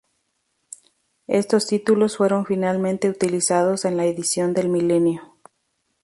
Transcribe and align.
Estos 1.27 1.67
títulos 1.67 2.17
fueron 2.17 2.47
finalmente 2.47 3.07
utilizados 3.07 3.85
en 3.85 3.97
la 3.97 4.05
edición 4.05 4.51
del 4.55 4.67
Milenio. 4.67 5.35